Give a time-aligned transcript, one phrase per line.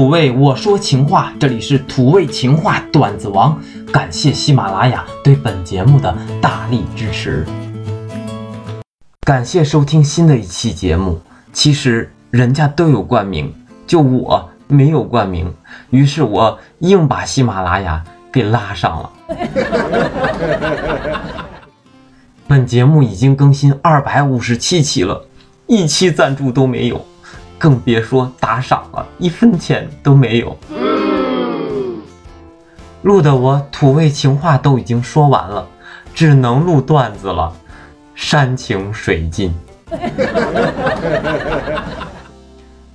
[0.00, 3.60] 土味我说情话，这里是土味情话段子王，
[3.92, 7.44] 感谢喜马拉雅对本节目的大力支持。
[9.26, 11.20] 感谢收听新的一期节目。
[11.52, 13.52] 其实人家都有冠名，
[13.86, 15.52] 就我没有冠名，
[15.90, 19.12] 于是我硬把喜马拉雅给拉上了。
[22.48, 25.26] 本节目已经更新二百五十七期了，
[25.66, 27.04] 一期赞助都没有。
[27.60, 30.56] 更别说打赏了，一分钱都没有。
[33.02, 35.68] 录的我土味情话都已经说完了，
[36.14, 37.52] 只能录段子了，
[38.14, 39.54] 山穷水尽。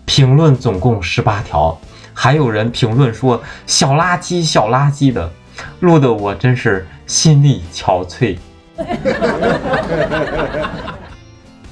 [0.05, 1.77] 评论总共十八条，
[2.11, 5.31] 还有人评论说小垃圾小垃圾的，
[5.81, 8.35] 录的我真是心力憔悴。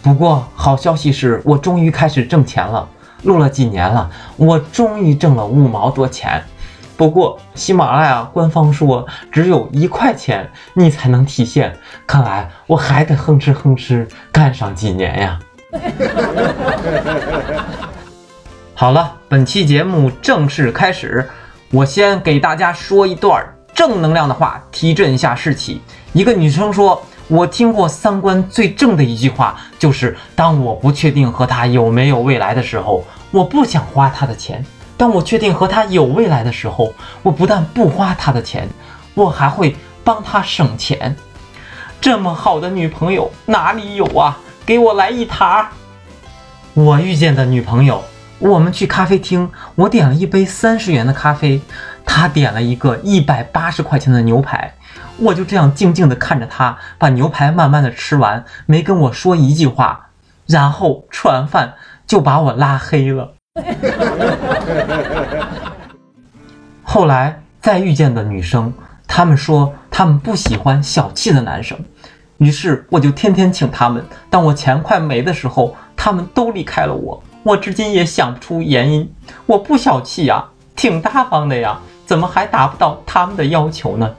[0.03, 2.85] 不过好消息是我终于开始挣钱了，
[3.23, 6.43] 录了几年了，我终于挣了五毛多钱。
[6.97, 11.73] 不过喜马拉雅官方说只有一块钱你才能提现，
[12.05, 15.39] 看来我还得哼哧哼哧干上几年呀。
[18.75, 21.29] 好了，本期节目正式开始，
[21.71, 23.41] 我先给大家说一段
[23.73, 25.81] 正能量的话，提振一下士气。
[26.11, 27.01] 一个女生说。
[27.33, 34.61] 我听过三观最正的一句话，就是当我不确定和他有没有未来的时候，我不想花他的钱；
[34.95, 38.69] 当我确定和他有未来的时候，我不但不花他的钱，
[39.15, 41.15] 我还会帮他省钱。
[41.99, 44.37] 这么好的女朋友哪里有啊？
[44.63, 45.67] 给我来一沓。
[46.75, 48.03] 我遇见的女朋友，
[48.37, 51.59] 我们去咖啡厅，我点了一杯三十元的咖啡，
[52.05, 54.73] 他点了一个一百八十块钱的牛排。
[55.17, 60.07] 我就这样静静地看着他把牛排慢慢的吃完，没跟我说一句话，
[60.47, 61.75] 然后吃完饭
[62.07, 63.33] 就把我拉黑了。
[66.81, 68.73] 后来再遇见的女生，
[69.07, 71.77] 她们说她们不喜欢小气的男生，
[72.37, 74.03] 于是我就天天请他们。
[74.29, 77.23] 当我钱快没的时候，他们都离开了我。
[77.43, 79.13] 我至今也想不出原因。
[79.45, 80.43] 我不小气呀，
[80.75, 84.09] 挺大方的呀，怎么还达不到他们的要求呢？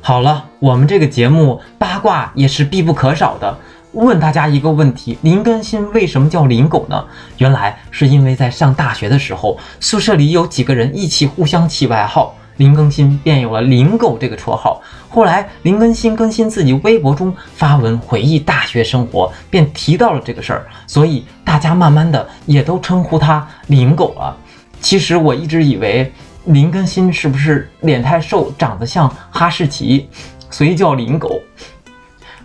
[0.00, 3.56] 好了，我们这个节目八卦也是必不可少的。
[3.92, 7.04] 问大家一个问题：林更新为什么叫林狗呢？
[7.38, 14.80] 原来是因为在上大学的时候，宿舍里有几个人一起互相起外号，林更新便有了林狗这个绰号。
[15.08, 24.36] 后来林更新更新自己微博中发文回忆大学生活，便提到了这个事儿，所以大家慢慢的也都称呼他林狗了。
[24.80, 26.12] 其实我一直以为。
[26.48, 30.10] 林更新是不是脸太瘦，长得像哈士奇，
[30.50, 31.40] 所以叫林狗？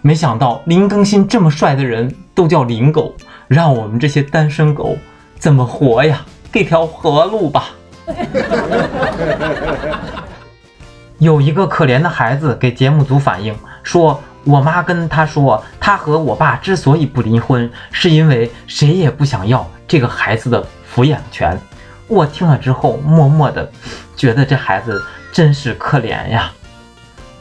[0.01, 3.13] 没想到林更新这么帅的人都叫林狗，
[3.49, 4.97] 让我们这些单身狗
[5.37, 6.25] 怎么活呀？
[6.49, 7.71] 给条活路吧！
[11.19, 20.65] 有一个可怜的孩子给节目组反映说：“我妈跟他说，他和我爸之所以不离婚，是因为谁也不想要这个孩子的
[20.95, 21.59] 抚养权。”
[22.07, 23.69] 我听了之后，默默的
[24.15, 24.99] 觉得这孩子
[25.31, 26.51] 真是可怜呀。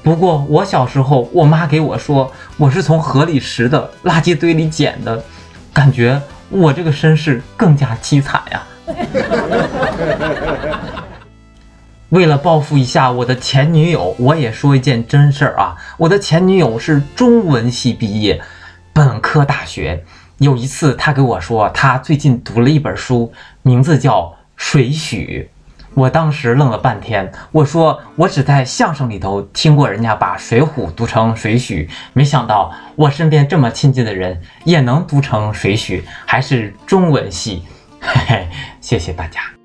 [0.02, 5.22] 不过我小时候，我妈给我说我是从河里拾的，垃圾堆里捡的，
[5.72, 8.62] 感觉我这个身世更加凄惨呀。
[12.10, 15.76] 为了报复一下我的前女友，我也说一件真事儿啊。
[15.96, 18.40] 我的前女友是中文系毕业，
[18.92, 20.04] 本科大学。
[20.38, 23.32] 有一次，她给我说，她最近读了一本书，
[23.62, 24.34] 名字叫。
[24.60, 25.48] 水许，
[25.94, 27.30] 我当时愣了半天。
[27.52, 37.62] 我说我只在相声里头听过人家把水浒读成水许，没想到我身边这么亲近的人也能读成水许，还是中文系。
[38.00, 38.48] 嘿嘿，
[38.80, 39.57] 谢谢大家。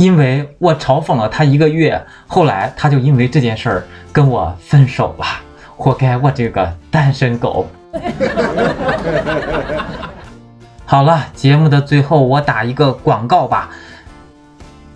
[0.00, 5.26] 因为我嘲讽了他一个月，后来他就因为这件事儿跟我分手了，
[5.76, 7.68] 活该我这个单身狗。
[10.86, 13.68] 好了，节目的最后我打一个广告吧。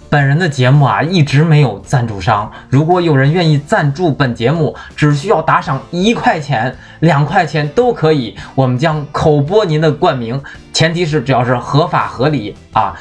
[0.08, 2.50] 本人的节目啊，一直没有赞助商。
[2.70, 10.42] 如果有人愿意赞助本节目，只需要打赏一块钱、两块钱都可以，我们将口播您的冠名，
[10.72, 12.98] 前提是只要是合法合理啊。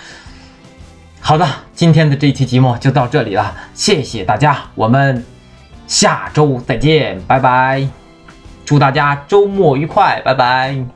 [1.25, 5.23] 好的，今天的这期节目就到这里了，谢谢大家，我们
[5.87, 7.87] 下周再见，拜拜，
[8.65, 10.93] 祝大家周末愉快，拜拜。